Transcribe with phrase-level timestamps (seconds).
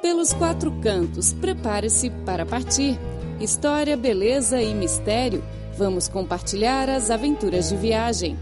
[0.00, 2.96] Pelos quatro cantos, prepare-se para partir.
[3.40, 5.42] História, beleza e mistério.
[5.76, 8.38] Vamos compartilhar as aventuras de viagem.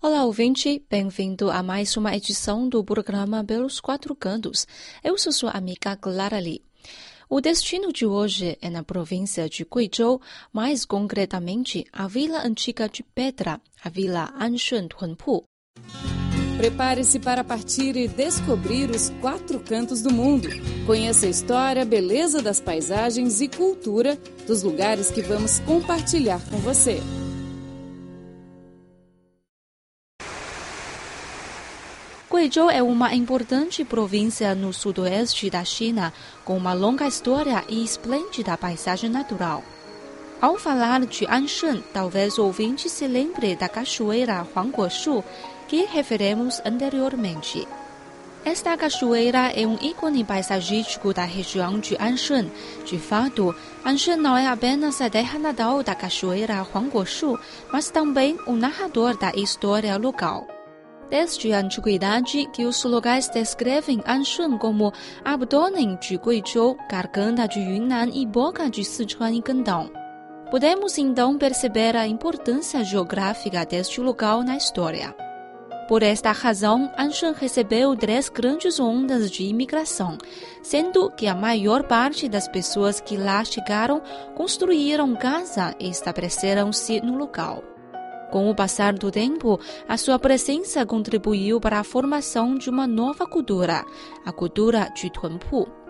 [0.00, 4.68] Olá, ouvinte, bem-vindo a mais uma edição do programa Pelos Quatro Cantos.
[5.02, 6.62] Eu sou sua amiga Clara Lee.
[7.28, 10.20] O destino de hoje é na província de Guizhou,
[10.52, 15.42] mais concretamente a vila antiga de Petra, a vila Anshun Tunpu.
[16.64, 20.48] Prepare-se para partir e descobrir os quatro cantos do mundo.
[20.86, 27.02] Conheça a história, beleza das paisagens e cultura dos lugares que vamos compartilhar com você.
[32.32, 36.14] Guizhou é uma importante província no sudoeste da China,
[36.46, 39.62] com uma longa história e esplêndida paisagem natural.
[40.40, 45.24] Ao falar de Anshan, talvez o ouvinte se lembre da cachoeira Huangguoshu,
[45.68, 47.66] que referimos anteriormente.
[48.44, 52.50] Esta cachoeira é um ícone paisagístico da região de Anshan.
[52.84, 57.38] De fato, Anshan não é apenas a terra natal da cachoeira Huangguoshu,
[57.72, 60.46] mas também o narrador da história local.
[61.08, 64.92] Desde a antiguidade que os locais descrevem Anshun como
[65.24, 70.03] abdômen de Guizhou, garganta de Yunnan e boca de Sichuan e Guangdong.
[70.54, 75.12] Podemos então perceber a importância geográfica deste local na história.
[75.88, 80.16] Por esta razão, Anshan recebeu três grandes ondas de imigração,
[80.62, 84.00] sendo que a maior parte das pessoas que lá chegaram
[84.36, 87.64] construíram casa e estabeleceram-se no local.
[88.30, 93.26] Com o passar do tempo, a sua presença contribuiu para a formação de uma nova
[93.26, 93.84] cultura,
[94.24, 95.83] a cultura de Tunpu.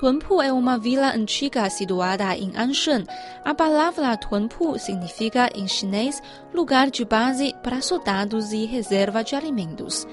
[0.00, 3.04] Tunpu é uma vila antiga situada em Anshan.
[3.44, 6.22] A palavra Tunpu significa em chinês
[6.54, 10.08] lugar de base para soldados e reserva de alimentos.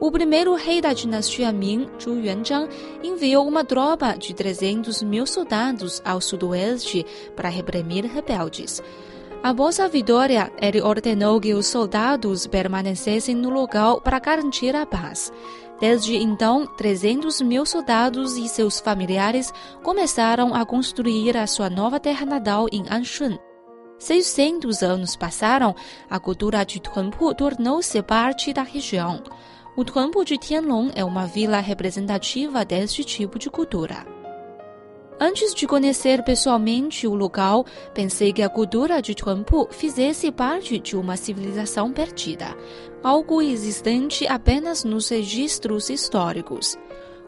[0.00, 2.68] O primeiro rei da dinastia Ming, Zhu Yuanzhang,
[3.00, 8.82] enviou uma tropa de 300 mil soldados ao sudoeste para reprimir rebeldes.
[9.40, 15.32] Após a vitória, ele ordenou que os soldados permanecessem no local para garantir a paz.
[15.80, 19.52] Desde então, 300 mil soldados e seus familiares
[19.82, 23.38] começaram a construir a sua nova terra natal em Anshun.
[23.98, 25.74] 600 anos passaram,
[26.10, 29.22] a cultura de Tunpu tornou-se parte da região.
[29.76, 34.18] O Tunpu de Tianlong é uma vila representativa deste tipo de cultura.
[35.20, 40.96] Antes de conhecer pessoalmente o local, pensei que a cultura de Tunpu fizesse parte de
[40.96, 42.56] uma civilização perdida,
[43.02, 46.76] algo existente apenas nos registros históricos.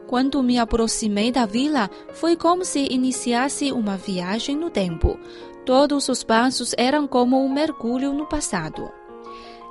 [0.07, 5.17] Quando me aproximei da vila, foi como se iniciasse uma viagem no tempo.
[5.65, 8.91] Todos os passos eram como um mergulho no passado.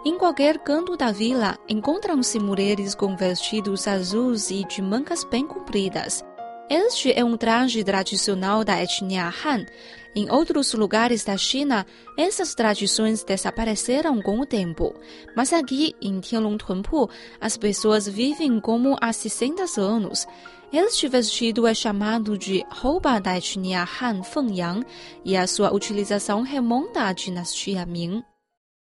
[0.03, 6.25] Em qualquer canto da vila, encontram-se mulheres com vestidos azuis e de mangas bem compridas.
[6.71, 9.67] Este é um traje tradicional da etnia Han.
[10.16, 11.86] Em outros lugares da China,
[12.18, 14.94] essas tradições desapareceram com o tempo.
[15.36, 17.10] Mas aqui, em Tianlong Tunpu,
[17.42, 20.26] as pessoas vivem como há 60 anos.
[20.72, 24.86] Este vestido é chamado de roupa da etnia Han Fengyang
[25.24, 28.24] e a sua utilização remonta à dinastia Ming.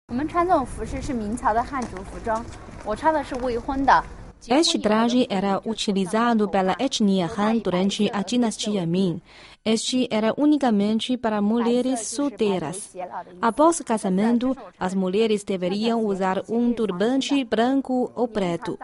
[0.09, 2.43] 我们穿这种服饰是明朝的汉族服装，
[2.85, 4.03] 我穿的是未婚的。
[4.47, 9.19] este traje era utilizado pela etnia Han durante a dinastia Ming.
[9.64, 12.96] Este era unicamente para mulheres solteiras.
[13.40, 18.76] Após o casamento, as mulheres deveriam usar um turbante branco ou preto.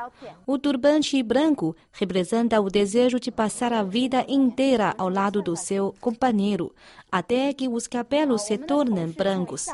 [0.47, 5.93] O turbante branco representa o desejo de passar a vida inteira ao lado do seu
[6.01, 6.73] companheiro,
[7.11, 9.67] até que os cabelos se tornem brancos.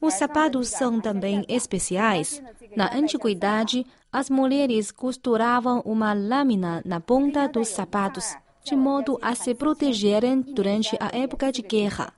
[0.00, 2.42] Os sapatos são também especiais.
[2.74, 8.34] Na antiguidade, as mulheres costuravam uma lâmina na ponta dos sapatos,
[8.64, 12.12] de modo a se protegerem durante a época de guerra.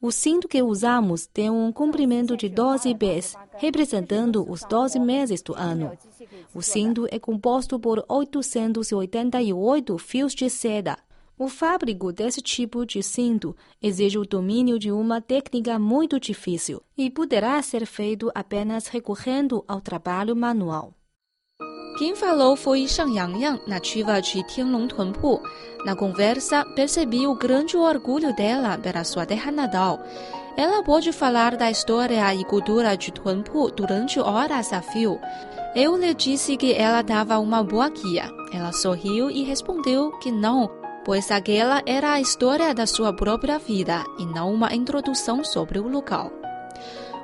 [0.00, 5.54] O cinto que usamos tem um comprimento de 12 pés, representando os 12 meses do
[5.54, 5.96] ano.
[6.54, 10.98] O cinto é composto por 888 fios de seda.
[11.38, 17.10] O fábrico desse tipo de cinto exige o domínio de uma técnica muito difícil e
[17.10, 20.94] poderá ser feito apenas recorrendo ao trabalho manual.
[21.96, 25.40] Quem falou foi Shang Yangyang, nativa de Tianlong Tunpu.
[25.82, 29.98] Na conversa, percebi o grande orgulho dela pela sua terra natal.
[30.58, 35.18] Ela pôde falar da história e cultura de Tunpu durante horas a fio.
[35.74, 38.30] Eu lhe disse que ela dava uma boa guia.
[38.52, 40.70] Ela sorriu e respondeu que não,
[41.02, 45.88] pois aquela era a história da sua própria vida e não uma introdução sobre o
[45.88, 46.30] local.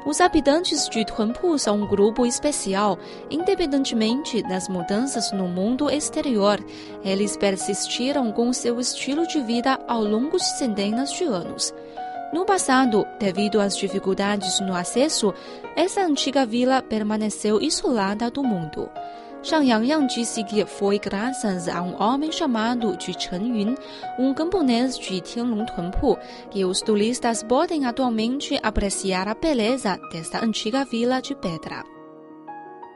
[0.05, 2.99] Os habitantes de Tunpu são um grupo especial,
[3.31, 6.59] independentemente das mudanças no mundo exterior.
[7.05, 11.73] Eles persistiram com seu estilo de vida ao longo de centenas de anos.
[12.33, 15.33] No passado, devido às dificuldades no acesso,
[15.77, 18.91] essa antiga vila permaneceu isolada do mundo.
[19.45, 23.75] Shang Yangyang disse que foi graças a um homem chamado de Chen Yun,
[24.17, 26.17] um camponês de Tianlong Tunpu,
[26.49, 31.83] que os turistas podem atualmente apreciar a beleza desta antiga vila de pedra.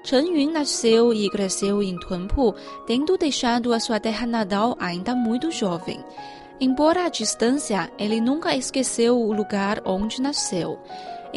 [0.05, 2.55] Chen Yun nasceu e cresceu em Tunpu,
[2.87, 5.99] tendo deixado a sua terra natal ainda muito jovem.
[6.61, 10.79] Embora à distância, ele nunca esqueceu o lugar onde nasceu.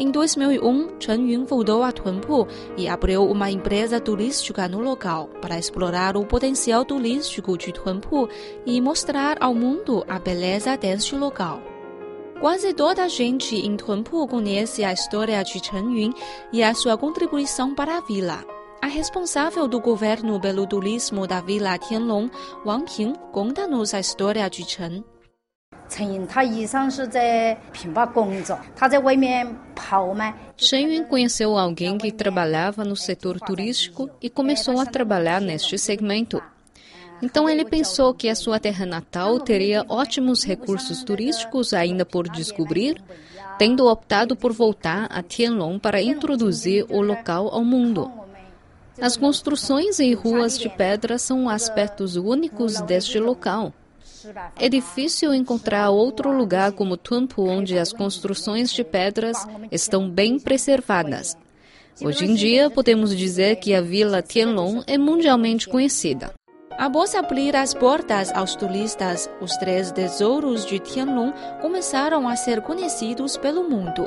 [0.00, 5.58] Em 2001, Chen Yun voltou a Tunpu e abriu uma empresa turística no local para
[5.58, 8.26] explorar o potencial turístico de Tunpu
[8.64, 11.60] e mostrar ao mundo a beleza deste local.
[12.40, 16.14] Quase toda a gente em Tunpu conhece a história de Chen Yun
[16.50, 18.42] e a sua contribuição para a vila.
[18.80, 22.30] A responsável do governo pelo turismo da Vila Tianlong,
[22.64, 25.04] Wang Ping, conta-nos a história de Chen.
[25.95, 30.33] 陈云他以上是在平坝工作，他在外面跑嘛。
[30.57, 36.41] Chen Yun conheceu alguém que trabalhava no setor turístico e começou a trabalhar neste segmento.
[37.21, 43.01] Então ele pensou que a sua terra natal teria ótimos recursos turísticos ainda por descobrir,
[43.57, 48.11] tendo optado por voltar a Tianlong para introduzir o local ao mundo.
[49.01, 53.71] As construções e ruas de pedra são aspectos únicos deste local.
[54.56, 61.36] É difícil encontrar outro lugar como Tunpu onde as construções de pedras estão bem preservadas.
[62.02, 66.32] Hoje em dia, podemos dizer que a Vila Tianlong é mundialmente conhecida.
[66.78, 73.36] Após abrir as portas aos turistas, os três tesouros de Tianlong começaram a ser conhecidos
[73.36, 74.06] pelo mundo.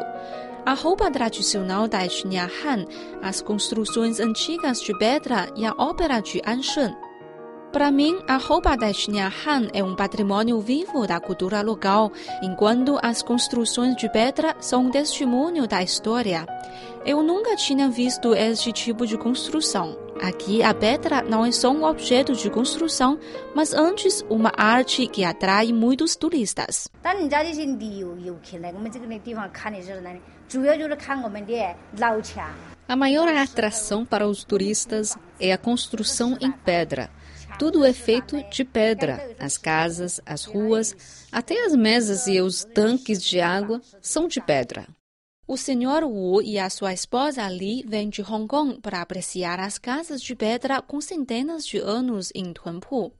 [0.65, 2.85] A roupa tradicional da etnia Han,
[3.21, 6.95] as construções antigas de pedra e a ópera de Anshan.
[7.73, 12.99] Para mim, a roupa da etnia Han é um patrimônio vivo da cultura local, enquanto
[13.01, 16.45] as construções de pedra são um testemunho da história.
[17.03, 19.97] Eu nunca tinha visto este tipo de construção.
[20.21, 23.17] Aqui, a pedra não é só um objeto de construção,
[23.55, 26.87] mas antes uma arte que atrai muitos turistas.
[32.87, 37.09] A maior atração para os turistas é a construção em pedra.
[37.59, 39.35] Tudo é feito de pedra.
[39.39, 44.87] As casas, as ruas, até as mesas e os tanques de água são de pedra.
[45.47, 49.77] O senhor Wu e a sua esposa Li vêm de Hong Kong para apreciar as
[49.77, 53.13] casas de pedra com centenas de anos em Tunpu.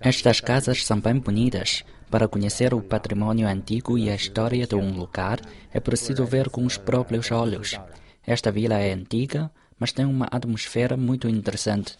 [0.00, 1.84] Estas casas são bem bonitas.
[2.10, 5.40] Para conhecer o patrimônio antigo e a história de um lugar,
[5.72, 7.78] é preciso ver com os próprios olhos.
[8.26, 11.96] Esta vila é antiga, mas tem uma atmosfera muito interessante.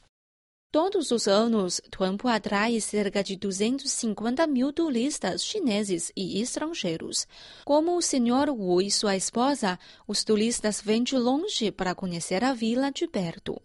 [0.74, 7.28] Todos os anos, Tuanpu atrai cerca de 250 mil turistas chineses e estrangeiros.
[7.64, 8.50] Como o Sr.
[8.50, 13.62] Wu e sua esposa, os turistas vêm de longe para conhecer a vila de perto.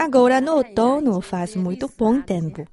[0.00, 2.66] Agora no outono faz muito bom tempo.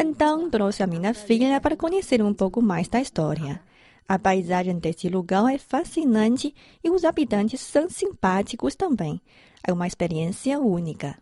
[0.00, 3.62] Então trouxe a minha filha para conhecer um pouco mais da história.
[4.10, 6.52] A paisagem deste lugar é fascinante
[6.82, 9.20] e os habitantes são simpáticos também.
[9.64, 11.16] É uma experiência única.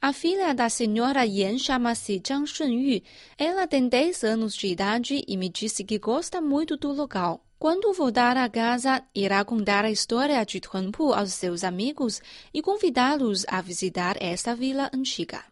[0.00, 3.02] A filha da senhora Yan chama-se Zhang Shunyu.
[3.36, 7.44] Ela tem 10 anos de idade e me disse que gosta muito do local.
[7.58, 12.22] Quando voltar a casa, irá contar a história de Tuanpu aos seus amigos
[12.54, 15.42] e convidá-los a visitar esta vila antiga.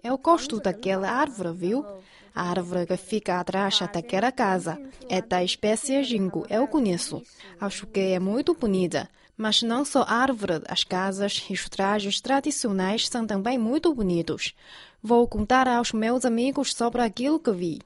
[0.00, 1.84] Eu gosto é daquela árvore, viu?
[2.32, 4.78] A árvore que fica atrás daquela casa.
[5.08, 7.20] É da espécie jingo, eu conheço.
[7.60, 9.10] Acho que é muito bonita.
[9.36, 14.54] Mas não só a árvore, as casas e os trajes tradicionais são também muito bonitos.
[15.02, 17.78] Vou contar aos meus amigos sobre aquilo que vi.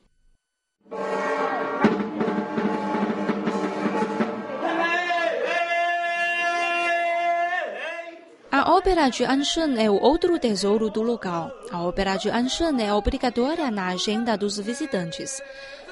[8.53, 11.51] A ópera de Anshan é o outro tesouro do local.
[11.71, 15.41] A ópera de Anshan é obrigatória na agenda dos visitantes.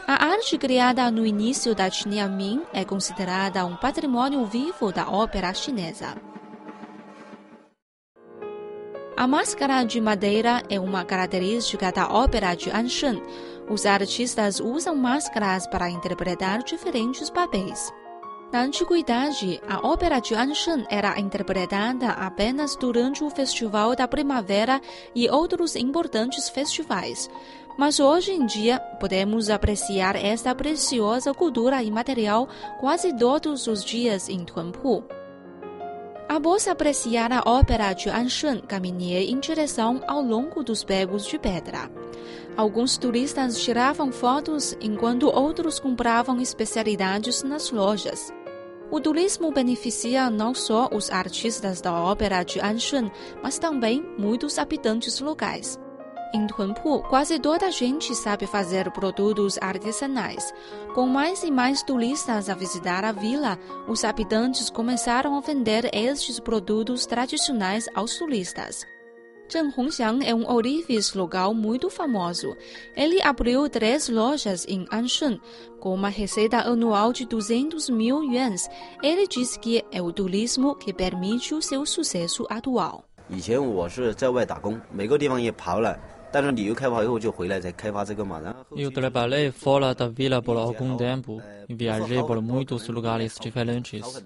[0.06, 5.54] A arte criada no início da etnia Ming é considerada um patrimônio vivo da ópera
[5.54, 6.16] chinesa.
[9.18, 13.20] A máscara de madeira é uma característica da ópera de Anshan.
[13.68, 17.92] Os artistas usam máscaras para interpretar diferentes papéis.
[18.52, 24.80] Na antiguidade, a ópera de Anshan era interpretada apenas durante o Festival da Primavera
[25.12, 27.28] e outros importantes festivais.
[27.76, 32.48] Mas hoje em dia, podemos apreciar esta preciosa cultura imaterial
[32.78, 35.02] quase todos os dias em Tuanpu.
[36.28, 41.90] Após apreciar a ópera de Anshan, caminhei em direção ao longo dos becos de pedra.
[42.54, 48.30] Alguns turistas tiravam fotos enquanto outros compravam especialidades nas lojas.
[48.90, 53.10] O turismo beneficia não só os artistas da ópera de Anshan,
[53.42, 55.78] mas também muitos habitantes locais.
[56.34, 60.52] Em Tunpu, quase toda a gente sabe fazer produtos artesanais.
[60.94, 63.58] Com mais e mais turistas a visitar a vila,
[63.88, 68.86] os habitantes começaram a vender estes produtos tradicionais aos turistas.
[69.50, 72.54] Zheng Hongxiang é um ourives local muito famoso.
[72.94, 75.40] Ele abriu três lojas em Anshan,
[75.80, 78.68] com uma receita anual de 200 mil yuans.
[79.02, 83.04] Ele diz que é o turismo que permite o seu sucesso atual.
[88.76, 94.24] Eu trabalhei fora da vila por algum tempo e viajei por muitos lugares diferentes.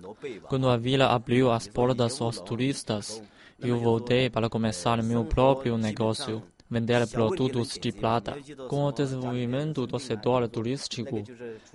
[0.49, 3.23] Quando a vila abriu as portas aos turistas,
[3.61, 8.37] eu voltei para começar meu próprio negócio, vender produtos de prata.
[8.69, 11.23] Com o desenvolvimento do setor turístico,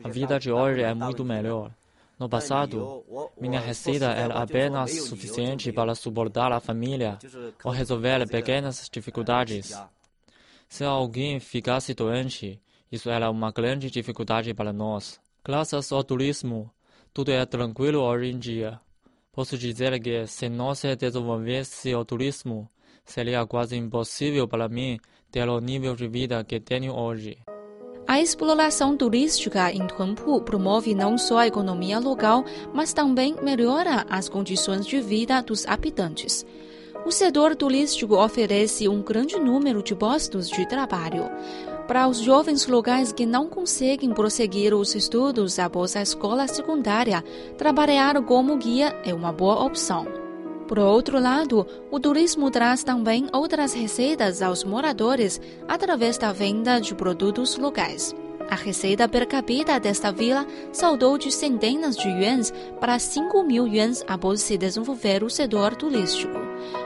[0.04, 1.72] a vida de hoje é muito melhor.
[2.20, 3.06] No passado,
[3.40, 7.20] minha receita era apenas suficiente para suportar a família
[7.64, 9.72] ou resolver pequenas dificuldades.
[10.68, 15.20] Se alguém ficasse doente, isso era uma grande dificuldade para nós.
[15.44, 16.70] Graças ao turismo,
[17.14, 18.80] tudo é tranquilo hoje em dia.
[19.32, 22.70] Posso dizer que se não se desenvolvesse o turismo,
[23.06, 25.00] seria quase impossível para mim
[25.32, 27.38] ter o nível de vida que tenho hoje.
[28.08, 34.30] A exploração turística em Tuanpu promove não só a economia local, mas também melhora as
[34.30, 36.46] condições de vida dos habitantes.
[37.08, 41.32] O setor turístico oferece um grande número de postos de trabalho.
[41.88, 47.24] Para os jovens locais que não conseguem prosseguir os estudos após a escola secundária,
[47.58, 50.06] trabalhar como guia é uma boa opção.
[50.68, 56.94] Por outro lado, o turismo traz também outras receitas aos moradores através da venda de
[56.94, 58.14] produtos locais.
[58.50, 64.04] A receita per capita desta vila saltou de centenas de yuans para 5 mil yuans
[64.08, 66.38] após se desenvolver o setor turístico.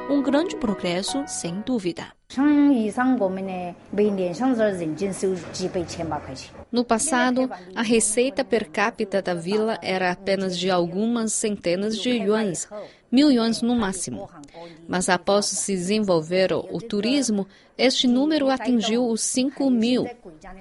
[0.09, 2.20] Um grande progresso, sem dúvida.
[6.71, 12.69] No passado, a receita per capita da vila era apenas de algumas centenas de yuans,
[13.11, 14.29] mil yuans no máximo.
[14.87, 17.45] Mas após se desenvolver o, turismo,
[17.77, 20.07] este número atingiu os 5 mil.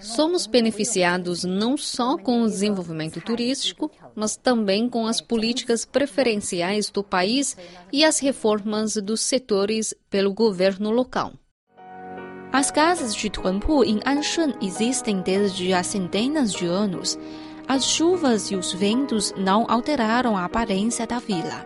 [0.01, 7.05] Somos beneficiados não só com o desenvolvimento turístico, mas também com as políticas preferenciais do
[7.05, 7.57] país
[7.93, 11.33] e as reformas dos setores pelo governo local.
[12.53, 17.17] As casas de Tuanpu em Anshan existem desde há centenas de anos.
[17.69, 21.65] As chuvas e os ventos não alteraram a aparência da vila.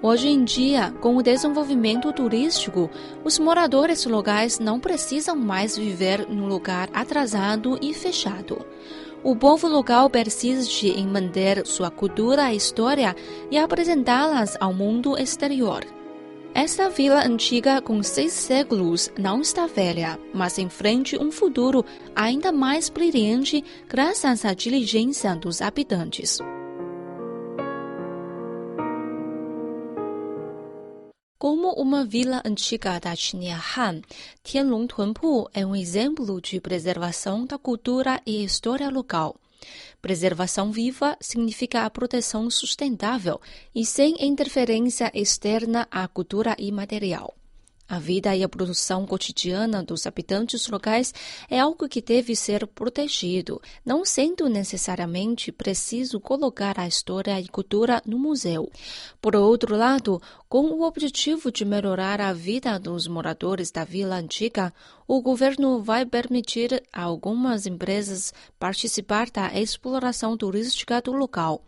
[0.00, 2.90] Hoje em dia, com o desenvolvimento turístico,
[3.24, 8.64] os moradores locais não precisam mais viver num lugar atrasado e fechado.
[9.22, 13.14] O povo local persiste em manter sua cultura e história
[13.50, 15.95] e apresentá-las ao mundo exterior.
[16.56, 21.84] Esta vila antiga com seis séculos não está velha, mas enfrente um futuro
[22.14, 26.38] ainda mais brilhante graças à diligência dos habitantes.
[31.38, 34.00] Como uma vila antiga da etnia Han,
[34.42, 39.36] Tianlong Tuanpu é um exemplo de preservação da cultura e história local.
[40.00, 43.40] Preservação viva significa a proteção sustentável
[43.74, 47.34] e sem interferência externa à cultura imaterial.
[47.88, 51.14] A vida e a produção cotidiana dos habitantes locais
[51.48, 58.02] é algo que deve ser protegido, não sendo necessariamente preciso colocar a história e cultura
[58.04, 58.68] no museu.
[59.20, 64.74] Por outro lado, com o objetivo de melhorar a vida dos moradores da vila antiga,
[65.06, 71.62] o governo vai permitir a algumas empresas participar da exploração turística do local,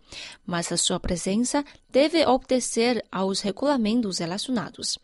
[0.44, 4.98] mas a sua presença deve obedecer aos regulamentos relacionados.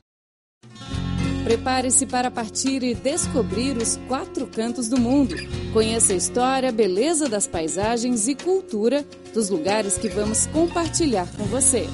[1.45, 5.37] Prepare-se para partir e descobrir os quatro cantos do mundo.
[5.75, 11.87] Conheça a história, beleza das paisagens e cultura dos lugares que vamos compartilhar com você.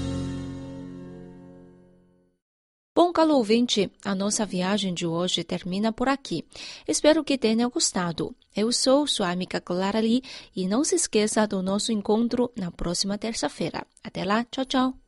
[2.95, 6.45] Bom, caro ouvinte, a nossa viagem de hoje termina por aqui.
[6.87, 8.33] Espero que tenha gostado.
[8.55, 10.23] Eu sou sua amiga Clara Lee
[10.55, 13.85] e não se esqueça do nosso encontro na próxima terça-feira.
[14.05, 15.00] Até lá, tchau, tchau.